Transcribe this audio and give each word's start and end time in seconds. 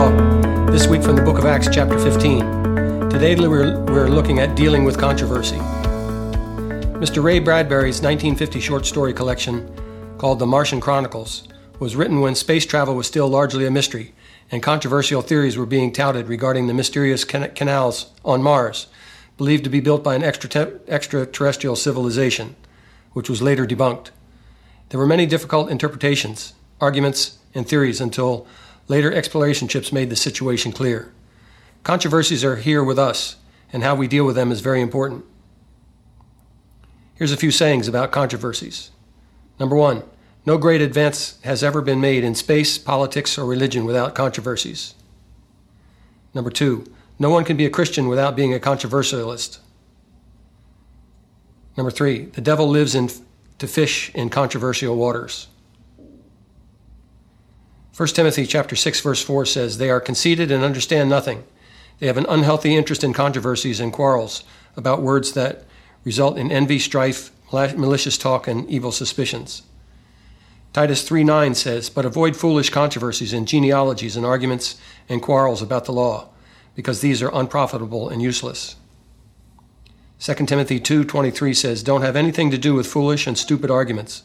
Talk, 0.00 0.70
this 0.72 0.86
week 0.86 1.02
from 1.02 1.14
the 1.14 1.20
book 1.20 1.36
of 1.36 1.44
Acts, 1.44 1.68
chapter 1.70 1.98
15. 1.98 3.10
Today 3.10 3.36
we're, 3.36 3.78
we're 3.84 4.08
looking 4.08 4.38
at 4.38 4.56
dealing 4.56 4.84
with 4.84 4.96
controversy. 4.96 5.58
Mr. 6.96 7.22
Ray 7.22 7.38
Bradbury's 7.38 8.00
1950 8.00 8.60
short 8.60 8.86
story 8.86 9.12
collection, 9.12 9.70
called 10.16 10.38
The 10.38 10.46
Martian 10.46 10.80
Chronicles, 10.80 11.46
was 11.80 11.96
written 11.96 12.22
when 12.22 12.34
space 12.34 12.64
travel 12.64 12.94
was 12.94 13.08
still 13.08 13.28
largely 13.28 13.66
a 13.66 13.70
mystery 13.70 14.14
and 14.50 14.62
controversial 14.62 15.20
theories 15.20 15.58
were 15.58 15.66
being 15.66 15.92
touted 15.92 16.28
regarding 16.28 16.66
the 16.66 16.72
mysterious 16.72 17.24
can- 17.24 17.50
canals 17.50 18.10
on 18.24 18.42
Mars, 18.42 18.86
believed 19.36 19.64
to 19.64 19.70
be 19.70 19.80
built 19.80 20.02
by 20.02 20.14
an 20.14 20.22
extraterrestrial 20.22 21.76
civilization, 21.76 22.56
which 23.12 23.28
was 23.28 23.42
later 23.42 23.66
debunked. 23.66 24.08
There 24.88 24.98
were 24.98 25.06
many 25.06 25.26
difficult 25.26 25.70
interpretations, 25.70 26.54
arguments, 26.80 27.36
and 27.54 27.68
theories 27.68 28.00
until 28.00 28.46
later 28.90 29.12
exploration 29.12 29.68
ships 29.68 29.92
made 29.92 30.10
the 30.10 30.16
situation 30.16 30.72
clear. 30.72 31.12
Controversies 31.84 32.44
are 32.44 32.56
here 32.56 32.82
with 32.82 32.98
us, 32.98 33.36
and 33.72 33.84
how 33.84 33.94
we 33.94 34.08
deal 34.08 34.26
with 34.26 34.34
them 34.34 34.50
is 34.50 34.60
very 34.60 34.80
important. 34.80 35.24
Here's 37.14 37.30
a 37.30 37.36
few 37.36 37.52
sayings 37.52 37.86
about 37.86 38.10
controversies. 38.10 38.90
Number 39.60 39.76
one, 39.76 40.02
no 40.44 40.58
great 40.58 40.80
advance 40.80 41.38
has 41.44 41.62
ever 41.62 41.80
been 41.80 42.00
made 42.00 42.24
in 42.24 42.34
space, 42.34 42.78
politics, 42.78 43.38
or 43.38 43.46
religion 43.46 43.84
without 43.84 44.16
controversies. 44.16 44.96
Number 46.34 46.50
two, 46.50 46.84
no 47.16 47.30
one 47.30 47.44
can 47.44 47.56
be 47.56 47.66
a 47.66 47.70
Christian 47.70 48.08
without 48.08 48.34
being 48.34 48.52
a 48.52 48.58
controversialist. 48.58 49.60
Number 51.76 51.92
three, 51.92 52.24
the 52.24 52.40
devil 52.40 52.66
lives 52.66 52.96
in, 52.96 53.08
to 53.58 53.68
fish 53.68 54.12
in 54.16 54.30
controversial 54.30 54.96
waters. 54.96 55.46
1 58.00 58.08
Timothy 58.08 58.46
chapter 58.46 58.74
6 58.74 59.02
verse 59.02 59.22
4 59.22 59.44
says 59.44 59.76
they 59.76 59.90
are 59.90 60.00
conceited 60.00 60.50
and 60.50 60.64
understand 60.64 61.10
nothing 61.10 61.44
they 61.98 62.06
have 62.06 62.16
an 62.16 62.24
unhealthy 62.30 62.74
interest 62.74 63.04
in 63.04 63.12
controversies 63.12 63.78
and 63.78 63.92
quarrels 63.92 64.42
about 64.74 65.02
words 65.02 65.32
that 65.32 65.64
result 66.02 66.38
in 66.38 66.50
envy, 66.50 66.78
strife, 66.78 67.30
malicious 67.52 68.16
talk, 68.16 68.48
and 68.48 68.66
evil 68.70 68.90
suspicions. 68.90 69.64
Titus 70.72 71.02
3:9 71.02 71.54
says, 71.54 71.90
"But 71.90 72.06
avoid 72.06 72.36
foolish 72.36 72.70
controversies 72.70 73.34
and 73.34 73.46
genealogies 73.46 74.16
and 74.16 74.24
arguments 74.24 74.76
and 75.06 75.20
quarrels 75.20 75.60
about 75.60 75.84
the 75.84 75.92
law, 75.92 76.28
because 76.74 77.02
these 77.02 77.20
are 77.20 77.30
unprofitable 77.34 78.08
and 78.08 78.22
useless." 78.22 78.76
2 80.18 80.48
Timothy 80.48 80.80
2:23 80.80 81.52
says, 81.52 81.82
"Don't 81.82 82.00
have 82.00 82.16
anything 82.16 82.50
to 82.50 82.56
do 82.56 82.72
with 82.72 82.86
foolish 82.86 83.26
and 83.26 83.36
stupid 83.36 83.70
arguments, 83.70 84.22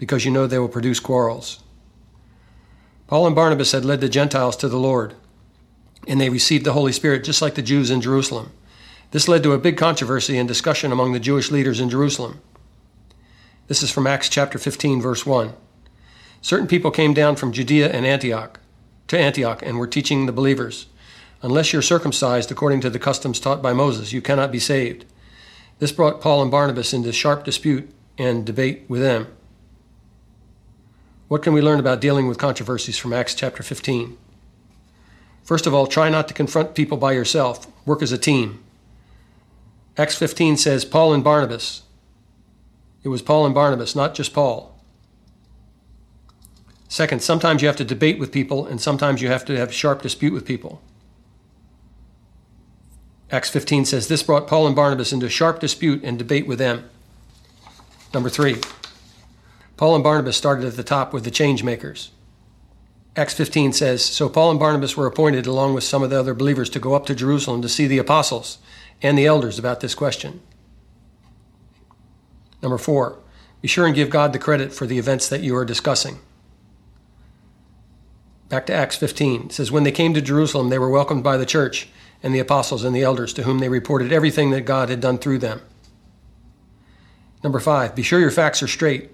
because 0.00 0.24
you 0.24 0.32
know 0.32 0.48
they 0.48 0.58
will 0.58 0.66
produce 0.66 0.98
quarrels." 0.98 1.60
Paul 3.12 3.26
and 3.26 3.36
Barnabas 3.36 3.72
had 3.72 3.84
led 3.84 4.00
the 4.00 4.08
Gentiles 4.08 4.56
to 4.56 4.70
the 4.70 4.78
Lord 4.78 5.12
and 6.08 6.18
they 6.18 6.30
received 6.30 6.64
the 6.64 6.72
Holy 6.72 6.92
Spirit 6.92 7.24
just 7.24 7.42
like 7.42 7.56
the 7.56 7.60
Jews 7.60 7.90
in 7.90 8.00
Jerusalem. 8.00 8.52
This 9.10 9.28
led 9.28 9.42
to 9.42 9.52
a 9.52 9.58
big 9.58 9.76
controversy 9.76 10.38
and 10.38 10.48
discussion 10.48 10.90
among 10.90 11.12
the 11.12 11.20
Jewish 11.20 11.50
leaders 11.50 11.78
in 11.78 11.90
Jerusalem. 11.90 12.40
This 13.68 13.82
is 13.82 13.90
from 13.90 14.06
Acts 14.06 14.30
chapter 14.30 14.58
15 14.58 15.02
verse 15.02 15.26
1. 15.26 15.52
Certain 16.40 16.66
people 16.66 16.90
came 16.90 17.12
down 17.12 17.36
from 17.36 17.52
Judea 17.52 17.92
and 17.92 18.06
Antioch 18.06 18.58
to 19.08 19.18
Antioch 19.18 19.60
and 19.62 19.76
were 19.76 19.86
teaching 19.86 20.24
the 20.24 20.32
believers, 20.32 20.86
unless 21.42 21.70
you're 21.70 21.82
circumcised 21.82 22.50
according 22.50 22.80
to 22.80 22.88
the 22.88 22.98
customs 22.98 23.38
taught 23.38 23.60
by 23.60 23.74
Moses, 23.74 24.14
you 24.14 24.22
cannot 24.22 24.50
be 24.50 24.58
saved. 24.58 25.04
This 25.80 25.92
brought 25.92 26.22
Paul 26.22 26.40
and 26.40 26.50
Barnabas 26.50 26.94
into 26.94 27.12
sharp 27.12 27.44
dispute 27.44 27.90
and 28.16 28.46
debate 28.46 28.86
with 28.88 29.02
them. 29.02 29.26
What 31.32 31.40
can 31.40 31.54
we 31.54 31.62
learn 31.62 31.80
about 31.80 32.02
dealing 32.02 32.28
with 32.28 32.36
controversies 32.36 32.98
from 32.98 33.14
Acts 33.14 33.34
chapter 33.34 33.62
15? 33.62 34.18
First 35.42 35.66
of 35.66 35.72
all, 35.72 35.86
try 35.86 36.10
not 36.10 36.28
to 36.28 36.34
confront 36.34 36.74
people 36.74 36.98
by 36.98 37.12
yourself. 37.12 37.66
Work 37.86 38.02
as 38.02 38.12
a 38.12 38.18
team. 38.18 38.62
Acts 39.96 40.14
15 40.14 40.58
says 40.58 40.84
Paul 40.84 41.14
and 41.14 41.24
Barnabas. 41.24 41.84
It 43.02 43.08
was 43.08 43.22
Paul 43.22 43.46
and 43.46 43.54
Barnabas, 43.54 43.96
not 43.96 44.14
just 44.14 44.34
Paul. 44.34 44.78
Second, 46.86 47.22
sometimes 47.22 47.62
you 47.62 47.66
have 47.66 47.78
to 47.78 47.84
debate 47.84 48.18
with 48.18 48.30
people, 48.30 48.66
and 48.66 48.78
sometimes 48.78 49.22
you 49.22 49.28
have 49.28 49.46
to 49.46 49.56
have 49.56 49.72
sharp 49.72 50.02
dispute 50.02 50.34
with 50.34 50.44
people. 50.44 50.82
Acts 53.30 53.48
15 53.48 53.86
says 53.86 54.06
this 54.06 54.22
brought 54.22 54.46
Paul 54.46 54.66
and 54.66 54.76
Barnabas 54.76 55.14
into 55.14 55.30
sharp 55.30 55.60
dispute 55.60 56.04
and 56.04 56.18
debate 56.18 56.46
with 56.46 56.58
them. 56.58 56.90
Number 58.12 58.28
three, 58.28 58.60
Paul 59.76 59.94
and 59.94 60.04
Barnabas 60.04 60.36
started 60.36 60.66
at 60.66 60.76
the 60.76 60.84
top 60.84 61.12
with 61.12 61.24
the 61.24 61.30
change 61.30 61.64
makers. 61.64 62.10
Acts 63.14 63.34
15 63.34 63.72
says 63.72 64.04
So 64.04 64.28
Paul 64.28 64.50
and 64.50 64.60
Barnabas 64.60 64.96
were 64.96 65.06
appointed, 65.06 65.46
along 65.46 65.74
with 65.74 65.84
some 65.84 66.02
of 66.02 66.10
the 66.10 66.18
other 66.18 66.34
believers, 66.34 66.70
to 66.70 66.80
go 66.80 66.94
up 66.94 67.06
to 67.06 67.14
Jerusalem 67.14 67.62
to 67.62 67.68
see 67.68 67.86
the 67.86 67.98
apostles 67.98 68.58
and 69.02 69.18
the 69.18 69.26
elders 69.26 69.58
about 69.58 69.80
this 69.80 69.94
question. 69.94 70.40
Number 72.62 72.78
four, 72.78 73.18
be 73.60 73.68
sure 73.68 73.86
and 73.86 73.94
give 73.94 74.08
God 74.08 74.32
the 74.32 74.38
credit 74.38 74.72
for 74.72 74.86
the 74.86 74.98
events 74.98 75.28
that 75.28 75.42
you 75.42 75.56
are 75.56 75.64
discussing. 75.64 76.20
Back 78.48 78.66
to 78.66 78.74
Acts 78.74 78.96
15. 78.96 79.46
It 79.46 79.52
says, 79.52 79.72
When 79.72 79.82
they 79.82 79.92
came 79.92 80.14
to 80.14 80.20
Jerusalem, 80.20 80.68
they 80.68 80.78
were 80.78 80.90
welcomed 80.90 81.24
by 81.24 81.36
the 81.36 81.46
church 81.46 81.88
and 82.22 82.34
the 82.34 82.38
apostles 82.38 82.84
and 82.84 82.94
the 82.94 83.02
elders, 83.02 83.32
to 83.34 83.42
whom 83.42 83.58
they 83.58 83.68
reported 83.68 84.12
everything 84.12 84.50
that 84.50 84.62
God 84.62 84.88
had 84.88 85.00
done 85.00 85.18
through 85.18 85.38
them. 85.38 85.60
Number 87.42 87.58
five, 87.58 87.94
be 87.94 88.02
sure 88.02 88.20
your 88.20 88.30
facts 88.30 88.62
are 88.62 88.68
straight 88.68 89.10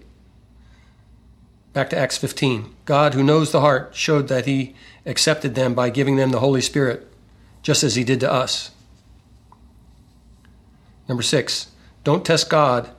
Back 1.78 1.90
to 1.90 1.96
Acts 1.96 2.18
15. 2.18 2.74
God, 2.86 3.14
who 3.14 3.22
knows 3.22 3.52
the 3.52 3.60
heart, 3.60 3.94
showed 3.94 4.26
that 4.26 4.46
he 4.46 4.74
accepted 5.06 5.54
them 5.54 5.74
by 5.74 5.90
giving 5.90 6.16
them 6.16 6.32
the 6.32 6.40
Holy 6.40 6.60
Spirit, 6.60 7.06
just 7.62 7.84
as 7.84 7.94
he 7.94 8.02
did 8.02 8.18
to 8.18 8.32
us. 8.32 8.72
Number 11.08 11.22
six, 11.22 11.68
don't 12.02 12.26
test 12.26 12.50
God 12.50 12.90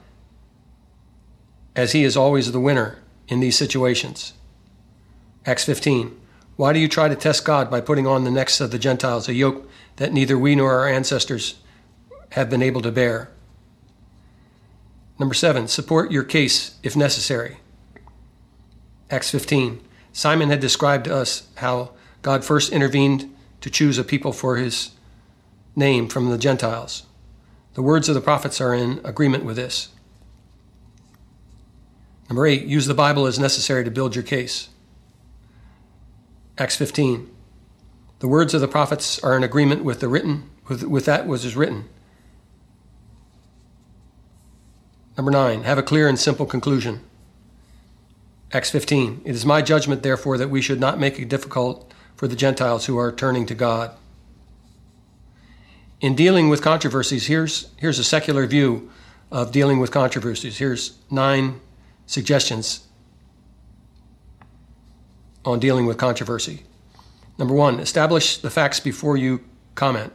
as 1.75 1.91
he 1.91 2.05
is 2.05 2.15
always 2.15 2.53
the 2.53 2.59
winner 2.61 2.99
in 3.27 3.41
these 3.41 3.57
situations. 3.57 4.31
Acts 5.45 5.65
15. 5.65 6.17
Why 6.55 6.71
do 6.71 6.79
you 6.79 6.87
try 6.87 7.09
to 7.09 7.17
test 7.17 7.43
God 7.43 7.69
by 7.69 7.81
putting 7.81 8.07
on 8.07 8.23
the 8.23 8.31
necks 8.31 8.61
of 8.61 8.71
the 8.71 8.79
Gentiles 8.79 9.27
a 9.27 9.33
yoke 9.33 9.69
that 9.97 10.13
neither 10.13 10.37
we 10.37 10.55
nor 10.55 10.79
our 10.79 10.87
ancestors 10.87 11.55
have 12.31 12.49
been 12.49 12.63
able 12.63 12.81
to 12.83 12.93
bear? 12.93 13.29
Number 15.19 15.35
seven, 15.35 15.67
support 15.67 16.13
your 16.13 16.23
case 16.23 16.77
if 16.81 16.95
necessary. 16.95 17.57
Acts 19.11 19.31
15. 19.31 19.81
Simon 20.13 20.49
had 20.49 20.59
described 20.59 21.05
to 21.05 21.15
us 21.15 21.47
how 21.55 21.91
God 22.21 22.43
first 22.43 22.71
intervened 22.71 23.33
to 23.61 23.69
choose 23.69 23.97
a 23.97 24.03
people 24.03 24.33
for 24.33 24.57
his 24.57 24.91
name 25.75 26.07
from 26.07 26.29
the 26.29 26.37
Gentiles. 26.37 27.03
The 27.73 27.81
words 27.81 28.09
of 28.09 28.15
the 28.15 28.21
prophets 28.21 28.59
are 28.59 28.73
in 28.73 28.99
agreement 29.03 29.45
with 29.45 29.55
this. 29.55 29.89
Number 32.29 32.45
eight, 32.45 32.65
use 32.65 32.85
the 32.85 32.93
Bible 32.93 33.25
as 33.25 33.39
necessary 33.39 33.83
to 33.83 33.91
build 33.91 34.15
your 34.15 34.23
case. 34.23 34.69
Acts 36.57 36.75
15. 36.75 37.29
The 38.19 38.27
words 38.27 38.53
of 38.53 38.61
the 38.61 38.67
prophets 38.67 39.17
are 39.23 39.35
in 39.35 39.43
agreement 39.43 39.83
with 39.83 40.01
the 40.01 40.09
written, 40.09 40.49
with, 40.67 40.83
with 40.83 41.05
that 41.05 41.25
which 41.25 41.45
is 41.45 41.55
written. 41.55 41.87
Number 45.17 45.31
nine, 45.31 45.63
have 45.63 45.77
a 45.77 45.83
clear 45.83 46.07
and 46.07 46.19
simple 46.19 46.45
conclusion. 46.45 47.01
Acts 48.51 48.71
15. 48.71 49.21
It 49.25 49.35
is 49.35 49.45
my 49.45 49.61
judgment, 49.61 50.01
therefore, 50.01 50.37
that 50.37 50.49
we 50.49 50.61
should 50.61 50.79
not 50.79 50.99
make 50.99 51.19
it 51.19 51.29
difficult 51.29 51.93
for 52.15 52.27
the 52.27 52.35
Gentiles 52.35 52.87
who 52.87 52.97
are 52.97 53.11
turning 53.11 53.45
to 53.45 53.55
God. 53.55 53.95
In 56.01 56.15
dealing 56.15 56.49
with 56.49 56.61
controversies, 56.61 57.27
here's, 57.27 57.69
here's 57.77 57.99
a 57.99 58.03
secular 58.03 58.47
view 58.47 58.89
of 59.31 59.51
dealing 59.51 59.79
with 59.79 59.91
controversies. 59.91 60.57
Here's 60.57 60.97
nine 61.11 61.61
suggestions 62.07 62.87
on 65.45 65.59
dealing 65.59 65.85
with 65.85 65.97
controversy. 65.97 66.63
Number 67.37 67.53
one, 67.53 67.79
establish 67.79 68.37
the 68.37 68.49
facts 68.49 68.79
before 68.79 69.15
you 69.15 69.41
comment. 69.75 70.11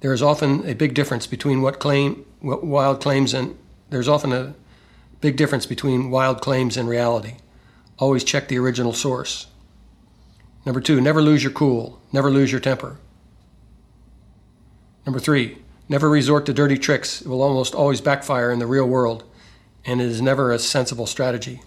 There 0.00 0.12
is 0.12 0.22
often 0.22 0.68
a 0.68 0.74
big 0.74 0.94
difference 0.94 1.26
between 1.26 1.62
what 1.62 1.78
claim, 1.78 2.24
what 2.40 2.64
wild 2.64 3.00
claims, 3.00 3.32
and 3.32 3.56
there's 3.90 4.08
often 4.08 4.32
a 4.32 4.54
Big 5.22 5.36
difference 5.36 5.66
between 5.66 6.10
wild 6.10 6.40
claims 6.40 6.76
and 6.76 6.88
reality. 6.88 7.36
Always 7.96 8.24
check 8.24 8.48
the 8.48 8.58
original 8.58 8.92
source. 8.92 9.46
Number 10.66 10.80
two, 10.80 11.00
never 11.00 11.22
lose 11.22 11.44
your 11.44 11.52
cool, 11.52 12.02
never 12.10 12.28
lose 12.28 12.50
your 12.50 12.60
temper. 12.60 12.98
Number 15.06 15.20
three, 15.20 15.58
never 15.88 16.10
resort 16.10 16.44
to 16.46 16.52
dirty 16.52 16.76
tricks. 16.76 17.20
It 17.22 17.28
will 17.28 17.40
almost 17.40 17.72
always 17.72 18.00
backfire 18.00 18.50
in 18.50 18.58
the 18.58 18.66
real 18.66 18.88
world, 18.88 19.22
and 19.84 20.00
it 20.00 20.08
is 20.08 20.20
never 20.20 20.50
a 20.50 20.58
sensible 20.58 21.06
strategy. 21.06 21.62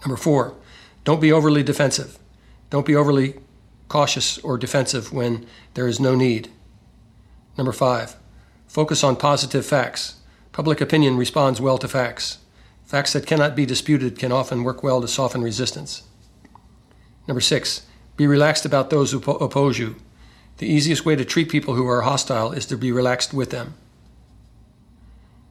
Number 0.00 0.16
four, 0.16 0.54
don't 1.04 1.20
be 1.20 1.30
overly 1.30 1.62
defensive. 1.62 2.18
Don't 2.70 2.86
be 2.86 2.96
overly 2.96 3.34
cautious 3.88 4.38
or 4.38 4.56
defensive 4.56 5.12
when 5.12 5.44
there 5.74 5.86
is 5.86 6.00
no 6.00 6.14
need. 6.14 6.50
Number 7.58 7.72
five, 7.72 8.16
focus 8.66 9.04
on 9.04 9.16
positive 9.16 9.66
facts. 9.66 10.16
Public 10.52 10.80
opinion 10.80 11.18
responds 11.18 11.60
well 11.60 11.76
to 11.76 11.86
facts. 11.86 12.38
Facts 12.86 13.12
that 13.12 13.26
cannot 13.26 13.56
be 13.56 13.66
disputed 13.66 14.18
can 14.18 14.30
often 14.30 14.62
work 14.62 14.82
well 14.82 15.00
to 15.00 15.08
soften 15.08 15.42
resistance. 15.42 16.04
Number 17.26 17.40
six, 17.40 17.84
be 18.16 18.26
relaxed 18.26 18.64
about 18.64 18.90
those 18.90 19.10
who 19.10 19.18
oppose 19.18 19.78
you. 19.78 19.96
The 20.58 20.68
easiest 20.68 21.04
way 21.04 21.16
to 21.16 21.24
treat 21.24 21.50
people 21.50 21.74
who 21.74 21.86
are 21.86 22.02
hostile 22.02 22.52
is 22.52 22.64
to 22.66 22.78
be 22.78 22.92
relaxed 22.92 23.34
with 23.34 23.50
them. 23.50 23.74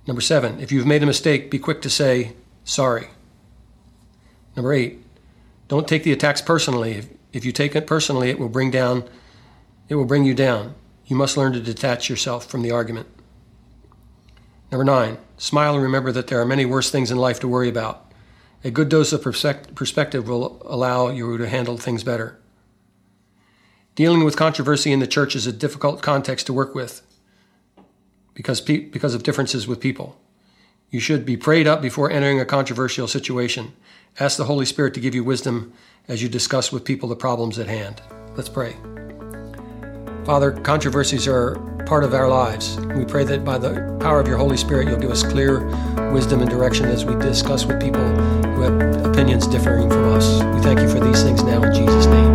Number 0.07 0.21
seven, 0.21 0.59
if 0.61 0.71
you've 0.71 0.87
made 0.87 1.03
a 1.03 1.07
mistake, 1.07 1.51
be 1.51 1.59
quick 1.59 1.81
to 1.81 1.89
say 1.89 2.33
sorry. 2.63 3.09
Number 4.55 4.71
eight, 4.71 5.03
don't 5.67 5.87
take 5.87 6.03
the 6.03 6.13
attacks 6.13 6.41
personally. 6.41 7.09
If 7.33 7.43
you 7.43 7.51
take 7.51 7.75
it 7.75 7.85
personally, 7.85 8.29
it 8.29 8.39
will 8.39 8.49
bring 8.49 8.71
down 8.71 9.03
it 9.87 9.95
will 9.95 10.05
bring 10.05 10.23
you 10.23 10.33
down. 10.33 10.73
You 11.05 11.15
must 11.15 11.37
learn 11.37 11.53
to 11.53 11.59
detach 11.59 12.09
yourself 12.09 12.45
from 12.45 12.63
the 12.63 12.71
argument. 12.71 13.07
Number 14.71 14.83
nine, 14.83 15.17
smile 15.37 15.75
and 15.75 15.83
remember 15.83 16.11
that 16.11 16.27
there 16.27 16.41
are 16.41 16.45
many 16.45 16.65
worse 16.65 16.89
things 16.89 17.11
in 17.11 17.17
life 17.17 17.39
to 17.41 17.47
worry 17.47 17.69
about. 17.69 18.11
A 18.63 18.71
good 18.71 18.89
dose 18.89 19.13
of 19.13 19.21
perspective 19.21 20.27
will 20.27 20.61
allow 20.65 21.09
you 21.09 21.37
to 21.37 21.47
handle 21.47 21.77
things 21.77 22.03
better. 22.03 22.39
Dealing 23.93 24.23
with 24.23 24.35
controversy 24.35 24.91
in 24.91 24.99
the 24.99 25.07
church 25.07 25.35
is 25.35 25.47
a 25.47 25.53
difficult 25.53 26.01
context 26.01 26.47
to 26.47 26.53
work 26.53 26.75
with 26.75 27.01
because, 28.33 28.59
pe- 28.59 28.79
because 28.79 29.13
of 29.13 29.23
differences 29.23 29.67
with 29.67 29.79
people. 29.79 30.19
You 30.89 30.99
should 30.99 31.25
be 31.25 31.37
prayed 31.37 31.67
up 31.67 31.81
before 31.81 32.11
entering 32.11 32.39
a 32.39 32.45
controversial 32.45 33.07
situation. 33.07 33.73
Ask 34.19 34.37
the 34.37 34.45
Holy 34.45 34.65
Spirit 34.65 34.93
to 34.95 34.99
give 34.99 35.15
you 35.15 35.23
wisdom 35.23 35.73
as 36.07 36.21
you 36.21 36.29
discuss 36.29 36.71
with 36.71 36.83
people 36.83 37.07
the 37.07 37.15
problems 37.15 37.57
at 37.59 37.67
hand. 37.67 38.01
Let's 38.35 38.49
pray. 38.49 38.75
Father, 40.25 40.51
controversies 40.51 41.27
are 41.27 41.55
part 41.85 42.03
of 42.03 42.13
our 42.13 42.27
lives. 42.27 42.77
We 42.95 43.05
pray 43.05 43.23
that 43.25 43.45
by 43.45 43.57
the 43.57 43.97
power 44.01 44.19
of 44.19 44.27
your 44.27 44.37
Holy 44.37 44.57
Spirit, 44.57 44.87
you'll 44.87 44.99
give 44.99 45.11
us 45.11 45.23
clear 45.23 45.65
wisdom 46.11 46.41
and 46.41 46.49
direction 46.49 46.85
as 46.85 47.05
we 47.05 47.15
discuss 47.15 47.65
with 47.65 47.79
people 47.81 48.03
who 48.03 48.61
have 48.61 49.05
opinions 49.05 49.47
differing 49.47 49.89
from 49.89 50.13
us. 50.13 50.41
We 50.55 50.61
thank 50.61 50.79
you 50.79 50.89
for 50.89 50.99
these 50.99 51.21
things 51.23 51.43
now 51.43 51.63
in 51.63 51.73
Jesus' 51.73 52.05
name. 52.07 52.34